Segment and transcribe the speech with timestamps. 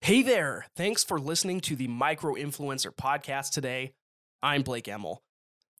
[0.00, 0.64] Hey there!
[0.74, 3.92] Thanks for listening to the Micro Influencer podcast today.
[4.42, 5.18] I'm Blake Emal.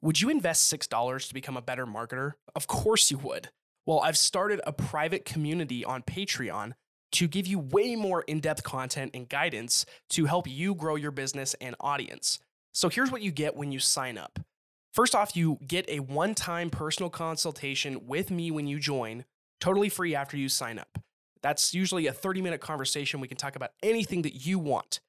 [0.02, 2.32] Would you invest $6 to become a better marketer?
[2.54, 3.48] Of course you would.
[3.86, 6.72] Well, I've started a private community on Patreon
[7.12, 11.12] to give you way more in depth content and guidance to help you grow your
[11.12, 12.38] business and audience.
[12.74, 14.40] So here's what you get when you sign up.
[14.92, 19.24] First off, you get a one time personal consultation with me when you join,
[19.58, 20.98] totally free after you sign up.
[21.42, 23.20] That's usually a 30 minute conversation.
[23.20, 25.00] We can talk about anything that you want.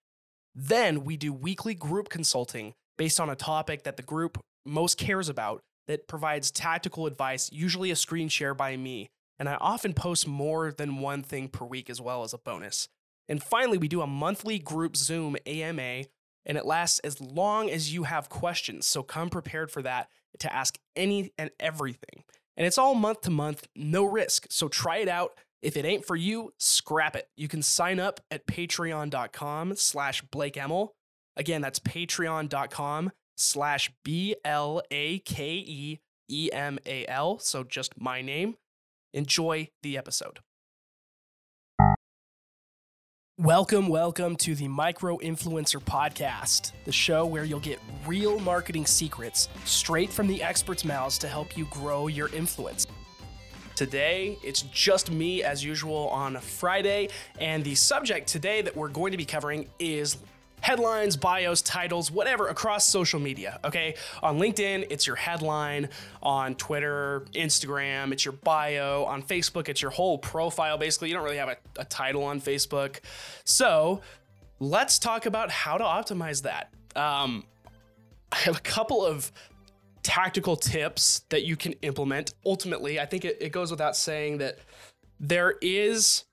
[0.55, 5.29] Then we do weekly group consulting based on a topic that the group most cares
[5.29, 9.09] about that provides tactical advice, usually a screen share by me.
[9.39, 12.87] And I often post more than one thing per week as well as a bonus.
[13.27, 16.03] And finally, we do a monthly group Zoom AMA,
[16.45, 18.85] and it lasts as long as you have questions.
[18.85, 20.09] So come prepared for that
[20.39, 22.23] to ask any and everything.
[22.57, 24.47] And it's all month to month, no risk.
[24.49, 25.37] So try it out.
[25.61, 27.27] If it ain't for you, scrap it.
[27.35, 30.89] You can sign up at patreon.com slash Blake Emal.
[31.35, 37.39] Again, that's patreon.com slash B L A K E E M A L.
[37.39, 38.55] So just my name.
[39.13, 40.39] Enjoy the episode.
[43.37, 49.47] Welcome, welcome to the Micro Influencer Podcast, the show where you'll get real marketing secrets
[49.63, 52.85] straight from the experts' mouths to help you grow your influence.
[53.79, 57.07] Today, it's just me as usual on Friday,
[57.39, 60.17] and the subject today that we're going to be covering is
[60.59, 63.57] headlines, bios, titles, whatever across social media.
[63.63, 63.95] Okay.
[64.21, 65.87] On LinkedIn, it's your headline.
[66.21, 69.05] On Twitter, Instagram, it's your bio.
[69.05, 70.77] On Facebook, it's your whole profile.
[70.77, 72.99] Basically, you don't really have a, a title on Facebook.
[73.45, 74.01] So
[74.59, 76.73] let's talk about how to optimize that.
[76.97, 77.45] Um,
[78.33, 79.31] I have a couple of
[80.03, 82.33] tactical tips that you can implement.
[82.45, 84.59] Ultimately, I think it, it goes without saying that
[85.19, 86.25] there is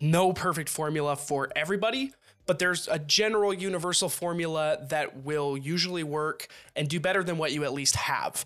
[0.00, 2.12] no perfect formula for everybody
[2.50, 7.52] but there's a general universal formula that will usually work and do better than what
[7.52, 8.44] you at least have.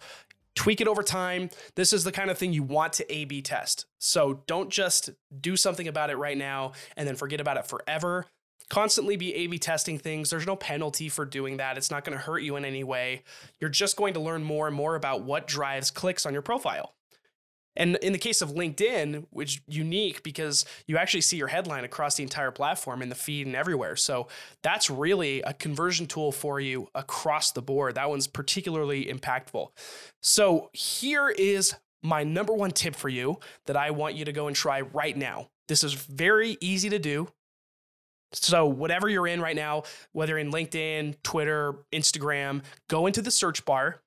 [0.55, 1.49] Tweak it over time.
[1.75, 3.87] This is the kind of thing you want to A B test.
[3.99, 5.09] So don't just
[5.41, 8.27] do something about it right now and then forget about it forever.
[8.71, 10.31] Constantly be A B testing things.
[10.31, 11.77] There's no penalty for doing that.
[11.77, 13.23] It's not going to hurt you in any way.
[13.61, 16.95] You're just going to learn more and more about what drives clicks on your profile.
[17.77, 22.15] And in the case of LinkedIn, which unique because you actually see your headline across
[22.15, 23.97] the entire platform in the feed and everywhere.
[23.97, 24.29] So
[24.63, 27.97] that's really a conversion tool for you across the board.
[27.97, 29.69] That one's particularly impactful.
[30.23, 34.47] So here is my number one tip for you that I want you to go
[34.47, 35.49] and try right now.
[35.67, 37.29] This is very easy to do.
[38.35, 43.65] So, whatever you're in right now, whether in LinkedIn, Twitter, Instagram, go into the search
[43.65, 44.01] bar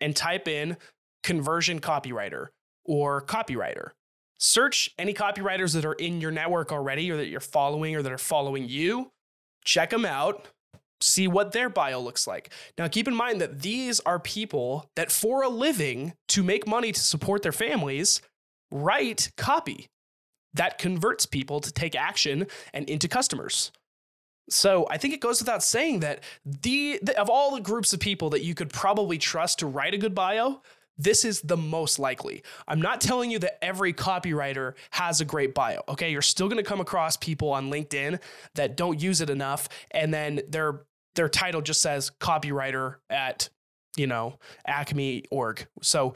[0.00, 0.76] and type in
[1.22, 2.48] conversion copywriter
[2.84, 3.90] or copywriter.
[4.38, 8.12] Search any copywriters that are in your network already or that you're following or that
[8.12, 9.10] are following you.
[9.64, 10.46] Check them out.
[11.00, 12.52] See what their bio looks like.
[12.76, 16.92] Now, keep in mind that these are people that, for a living, to make money
[16.92, 18.20] to support their families,
[18.70, 19.88] write copy
[20.54, 23.72] that converts people to take action and into customers.
[24.50, 28.00] So I think it goes without saying that the, the, of all the groups of
[28.00, 30.62] people that you could probably trust to write a good bio,
[30.96, 32.42] this is the most likely.
[32.66, 35.82] I'm not telling you that every copywriter has a great bio.
[35.88, 38.20] Okay, you're still going to come across people on LinkedIn
[38.54, 40.82] that don't use it enough and then their
[41.14, 43.48] their title just says copywriter at,
[43.96, 45.66] you know, Acme org.
[45.82, 46.14] So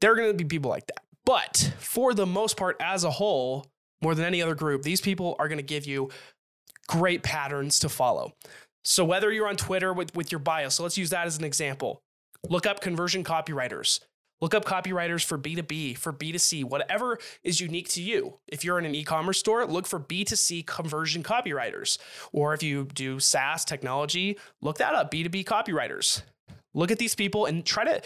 [0.00, 1.02] there are going to be people like that.
[1.30, 3.64] But for the most part as a whole,
[4.02, 6.10] more than any other group, these people are going to give you
[6.88, 8.32] great patterns to follow.
[8.82, 11.44] So whether you're on Twitter with, with your bio, so let's use that as an
[11.44, 12.02] example.
[12.48, 14.00] Look up conversion copywriters.
[14.40, 18.40] Look up copywriters for B2B, for B2C, whatever is unique to you.
[18.48, 21.98] If you're in an e commerce store, look for B2C conversion copywriters.
[22.32, 26.22] Or if you do SaaS technology, look that up B2B copywriters.
[26.74, 28.02] Look at these people and try to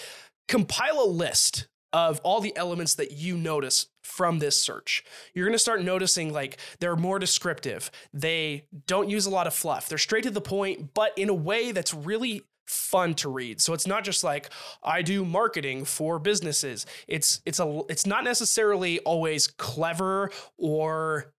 [0.46, 5.04] compile a list of all the elements that you notice from this search.
[5.32, 7.90] You're going to start noticing like they're more descriptive.
[8.12, 9.88] They don't use a lot of fluff.
[9.88, 13.60] They're straight to the point, but in a way that's really fun to read.
[13.60, 14.50] So it's not just like
[14.82, 16.84] I do marketing for businesses.
[17.06, 21.32] It's it's a it's not necessarily always clever or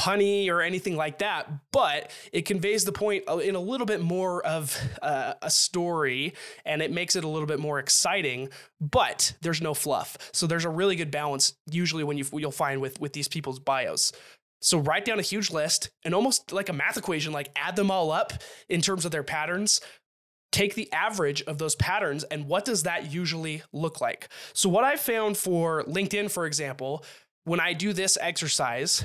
[0.00, 4.44] punny or anything like that, but it conveys the point in a little bit more
[4.46, 6.32] of uh, a story
[6.64, 8.48] and it makes it a little bit more exciting,
[8.80, 10.16] but there's no fluff.
[10.32, 13.58] So there's a really good balance usually when you you'll find with with these people's
[13.58, 14.12] bios.
[14.62, 17.90] So write down a huge list and almost like a math equation, like add them
[17.90, 18.32] all up
[18.68, 19.80] in terms of their patterns
[20.52, 24.28] take the average of those patterns and what does that usually look like?
[24.52, 27.04] So, what I found for LinkedIn, for example,
[27.44, 29.04] when I do this exercise,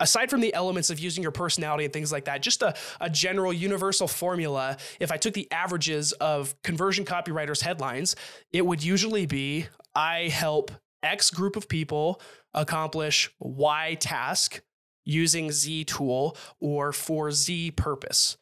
[0.00, 3.08] aside from the elements of using your personality and things like that, just a, a
[3.08, 8.16] general universal formula, if I took the averages of conversion copywriters' headlines,
[8.52, 12.20] it would usually be I help X group of people
[12.54, 14.62] accomplish Y task
[15.04, 18.36] using Z tool or for Z purpose.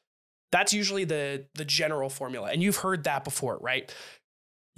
[0.50, 2.50] That's usually the, the general formula.
[2.50, 3.94] And you've heard that before, right?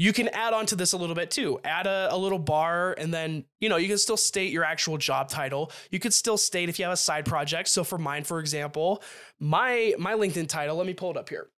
[0.00, 1.60] You can add on to this a little bit too.
[1.62, 4.96] Add a, a, little bar, and then you know you can still state your actual
[4.96, 5.70] job title.
[5.90, 7.68] You could still state if you have a side project.
[7.68, 9.02] So for mine, for example,
[9.40, 10.74] my my LinkedIn title.
[10.78, 11.50] Let me pull it up here.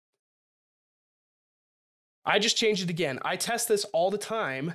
[2.26, 3.20] I just changed it again.
[3.22, 4.74] I test this all the time,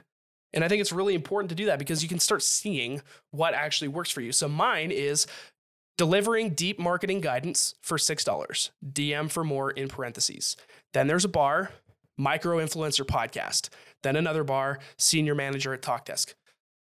[0.52, 3.02] and I think it's really important to do that because you can start seeing
[3.32, 4.30] what actually works for you.
[4.30, 5.26] So mine is
[5.98, 8.70] delivering deep marketing guidance for six dollars.
[8.88, 10.56] DM for more in parentheses.
[10.92, 11.72] Then there's a bar
[12.18, 13.68] micro influencer podcast,
[14.02, 16.34] then another bar, senior manager at TalkDesk.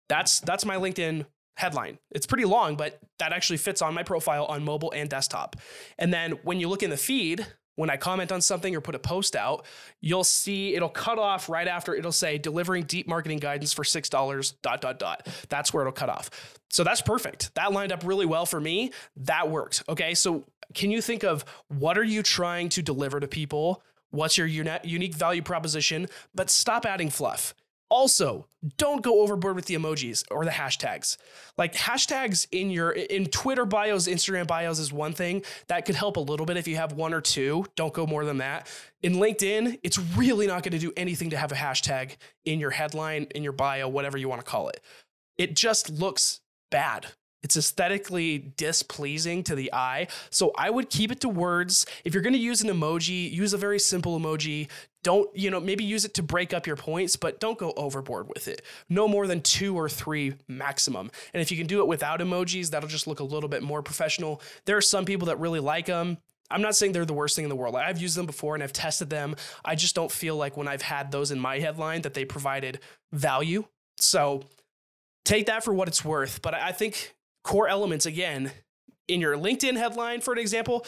[0.10, 1.26] That's that's my LinkedIn
[1.58, 2.00] headline.
[2.12, 5.56] It's pretty long, but that actually fits on my profile on mobile and desktop.
[5.98, 7.46] And then when you look in the feed,
[7.76, 9.66] when I comment on something or put a post out,
[10.02, 14.54] you'll see it'll cut off right after it'll say delivering deep marketing guidance for $6
[14.62, 15.28] dot dot dot.
[15.50, 16.30] That's where it'll cut off.
[16.70, 17.54] So that's perfect.
[17.56, 18.92] That lined up really well for me.
[19.18, 19.84] That worked.
[19.90, 20.14] Okay?
[20.14, 23.82] So can you think of what are you trying to deliver to people
[24.14, 26.08] What's your uni- unique value proposition?
[26.36, 27.56] But stop adding fluff.
[27.90, 31.18] Also, don't go overboard with the emojis or the hashtags.
[31.58, 36.18] Like hashtags in your in Twitter bios, Instagram bios is one thing that could help
[36.18, 37.66] a little bit if you have one or two.
[37.76, 38.68] Don't go more than that.
[39.02, 42.72] In LinkedIn, it's really not going to do anything to have a hashtag in your
[42.72, 44.80] headline, in your bio, whatever you want to call it.
[45.40, 47.08] It just looks bad.
[47.44, 50.08] It's aesthetically displeasing to the eye.
[50.30, 51.86] So I would keep it to words.
[52.06, 54.70] If you're going to use an emoji, use a very simple emoji.
[55.04, 58.30] Don't, you know, maybe use it to break up your points, but don't go overboard
[58.30, 58.62] with it.
[58.88, 61.12] No more than two or three maximum.
[61.34, 63.84] And if you can do it without emojis, that'll just look a little bit more
[63.84, 64.42] professional.
[64.66, 66.18] There are some people that really like them.
[66.50, 67.76] I'm not saying they're the worst thing in the world.
[67.76, 69.36] I've used them before and I've tested them.
[69.66, 72.80] I just don't feel like when I've had those in my headline that they provided
[73.12, 73.66] value.
[73.98, 74.44] So
[75.26, 76.42] take that for what it's worth.
[76.42, 78.52] But I think core elements again
[79.08, 80.86] in your LinkedIn headline, for an example,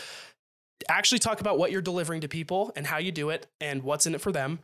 [0.90, 4.06] actually talk about what you're delivering to people and how you do it and what's
[4.06, 4.60] in it for them.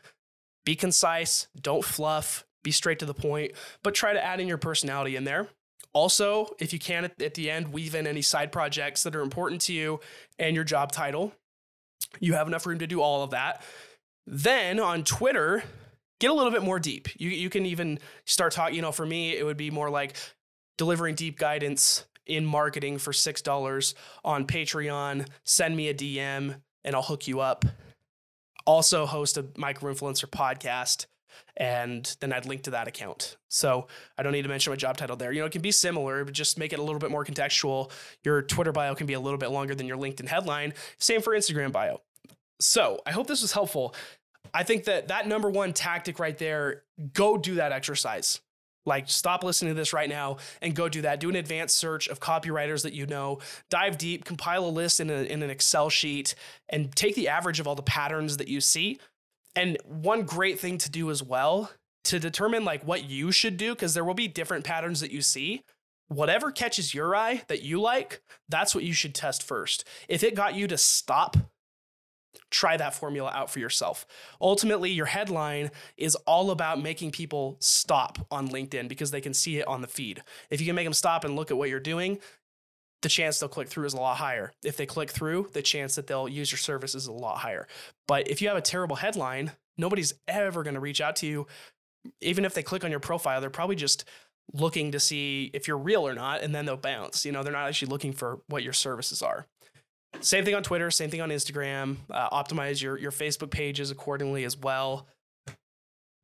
[0.66, 3.54] Be concise, don't fluff, be straight to the point,
[3.84, 5.50] but try to add in your personality in there.
[5.94, 9.62] Also, if you can at, the end, weave in any side projects that are important
[9.62, 10.00] to you
[10.40, 11.34] and your job title.
[12.20, 13.64] You have enough room to do all of that.
[14.26, 15.64] Then on Twitter,
[16.20, 17.10] get a little bit more deep.
[17.20, 20.16] You, you can even start talking, you know, for me, it would be more like
[20.78, 25.28] delivering deep guidance in marketing for $6 on Patreon.
[25.44, 27.66] Send me a DM and I'll hook you up.
[28.66, 31.08] Also, host a micro influencer podcast
[31.58, 33.38] and then I'd link to that account.
[33.50, 33.88] So
[34.18, 35.32] I don't need to mention my job title there.
[35.32, 37.92] You know, it can be similar, but just make it a little bit more contextual.
[38.24, 40.74] Your Twitter bio can be a little bit longer than your LinkedIn headline.
[40.98, 42.02] Same for Instagram bio.
[42.60, 43.96] So I hope this was helpful.
[44.54, 46.84] I think that that number one tactic right there,
[47.14, 48.42] go do that exercise.
[48.86, 51.20] Like, stop listening to this right now and go do that.
[51.20, 53.40] Do an advanced search of copywriters that you know.
[53.70, 56.34] Dive deep, compile a list in, a, in an Excel sheet,
[56.70, 59.00] and take the average of all the patterns that you see.
[59.56, 61.72] And one great thing to do as well
[62.06, 65.22] to determine like what you should do, because there will be different patterns that you
[65.22, 65.64] see.
[66.08, 69.88] Whatever catches your eye that you like, that's what you should test first.
[70.10, 71.38] If it got you to stop
[72.50, 74.06] try that formula out for yourself.
[74.40, 79.58] Ultimately, your headline is all about making people stop on LinkedIn because they can see
[79.58, 80.24] it on the feed.
[80.50, 82.20] If you can make them stop and look at what you're doing,
[83.02, 84.54] the chance they'll click through is a lot higher.
[84.64, 87.68] If they click through, the chance that they'll use your service is a lot higher.
[88.08, 91.48] But if you have a terrible headline, nobody's ever going to reach out to you.
[92.22, 94.06] Even if they click on your profile, they're probably just
[94.54, 97.26] looking to see if you're real or not, and then they'll bounce.
[97.26, 99.48] You know, they're not actually looking for what your services are.
[100.20, 101.98] Same thing on Twitter, same thing on Instagram.
[102.10, 105.08] Uh, optimize your your Facebook pages accordingly as well.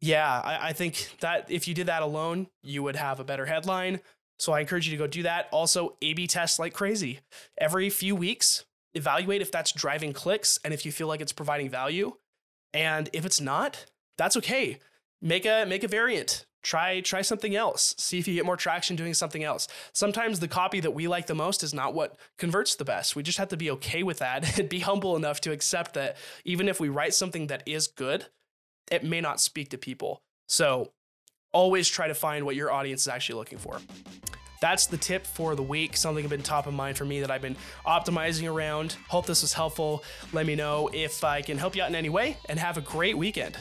[0.02, 3.46] Yeah, I, I think that if you did that alone, you would have a better
[3.46, 4.02] headline.
[4.40, 5.48] So I encourage you to go do that.
[5.52, 7.22] Also, A B test like crazy.
[7.58, 11.70] Every few weeks, evaluate if that's driving clicks and if you feel like it's providing
[11.70, 12.14] value.
[12.74, 13.86] And if it's not,
[14.18, 14.80] that's okay.
[15.22, 17.96] Make a make a variant try try something else.
[17.98, 19.68] See if you get more traction doing something else.
[19.94, 23.16] Sometimes the copy that we like the most is not what converts the best.
[23.16, 26.18] We just have to be okay with that and be humble enough to accept that
[26.44, 28.26] even if we write something that is good
[28.90, 30.22] it may not speak to people.
[30.48, 30.92] So
[31.52, 33.80] always try to find what your audience is actually looking for.
[34.62, 37.30] That's the tip for the week something that's been top of mind for me that
[37.30, 38.98] i've been optimizing around.
[39.08, 40.04] Hope this was helpful.
[40.34, 42.82] Let me know if i can help you out in any way and have a
[42.82, 43.58] great weekend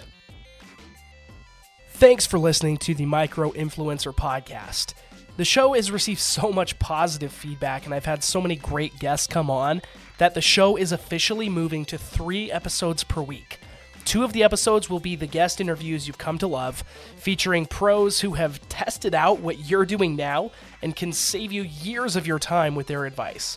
[1.97, 4.93] Thanks for listening to the Micro Influencer Podcast.
[5.39, 9.27] The show has received so much positive feedback, and I've had so many great guests
[9.27, 9.81] come on
[10.19, 13.61] that the show is officially moving to three episodes per week.
[14.05, 16.85] Two of the episodes will be the guest interviews you've come to love,
[17.17, 20.51] featuring pros who have tested out what you're doing now
[20.83, 23.57] and can save you years of your time with their advice.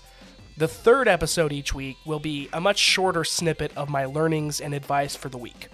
[0.55, 4.73] The third episode each week will be a much shorter snippet of my learnings and
[4.73, 5.67] advice for the week.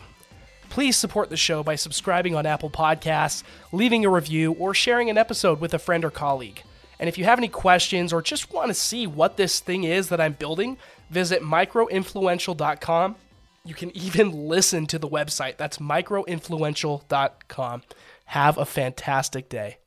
[0.70, 5.18] Please support the show by subscribing on Apple Podcasts, leaving a review, or sharing an
[5.18, 6.64] episode with a friend or colleague.
[7.00, 10.10] And if you have any questions or just want to see what this thing is
[10.10, 10.78] that I'm building,
[11.10, 13.16] visit microinfluential.com.
[13.64, 15.58] You can even listen to the website.
[15.58, 17.84] That's microinfluential.com.
[18.26, 19.78] Have a fantastic day.